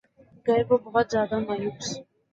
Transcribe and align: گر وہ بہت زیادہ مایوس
گر 0.45 0.61
وہ 0.67 0.77
بہت 0.85 1.05
زیادہ 1.13 1.37
مایوس 1.45 1.87